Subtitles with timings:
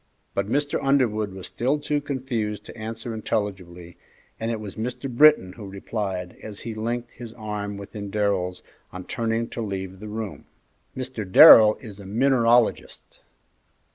[0.33, 0.79] But Mr.
[0.81, 3.97] Underwood was still too confused to answer intelligibly,
[4.39, 5.07] and it was Mr.
[5.07, 10.07] Britton who replied, as he linked his arm within Darrell's on turning to leave the
[10.07, 10.45] room,
[10.97, 11.23] "Mr.
[11.31, 13.19] Darrell is a mineralogist."